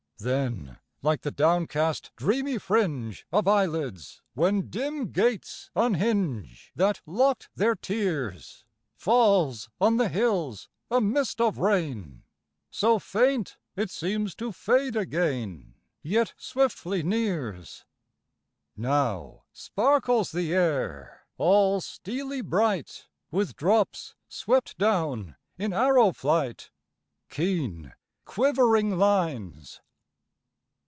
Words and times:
Then, 0.23 0.77
like 1.01 1.21
the 1.21 1.31
downcast 1.31 2.11
dreamy 2.15 2.59
fringe 2.59 3.25
Of 3.31 3.47
eyelids, 3.47 4.21
when 4.35 4.69
dim 4.69 5.11
gates 5.11 5.71
unhinge 5.75 6.71
That 6.75 7.01
locked 7.07 7.49
their 7.55 7.73
tears, 7.73 8.63
Falls 8.93 9.67
on 9.79 9.97
the 9.97 10.09
hills 10.09 10.69
a 10.91 11.01
mist 11.01 11.41
of 11.41 11.57
rain, 11.57 12.21
So 12.69 12.99
faint, 12.99 13.57
it 13.75 13.89
seems 13.89 14.35
to 14.35 14.51
fade 14.51 14.95
again; 14.95 15.73
Yet 16.03 16.35
swiftly 16.37 17.01
nears. 17.01 17.83
Now 18.77 19.45
sparkles 19.51 20.31
the 20.33 20.53
air, 20.53 21.25
all 21.39 21.81
steely 21.81 22.41
bright, 22.41 23.07
With 23.31 23.55
drops 23.55 24.13
swept 24.29 24.77
down 24.77 25.35
in 25.57 25.73
arrow 25.73 26.11
flight, 26.11 26.69
Keen, 27.27 27.93
quivering 28.25 28.99
lines. 28.99 29.81